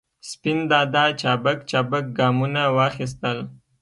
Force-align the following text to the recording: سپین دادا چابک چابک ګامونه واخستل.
سپین 0.29 0.59
دادا 0.71 1.03
چابک 1.21 1.59
چابک 1.69 2.05
ګامونه 2.17 2.61
واخستل. 2.77 3.37